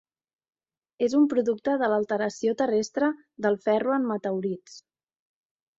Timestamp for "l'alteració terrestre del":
1.93-3.61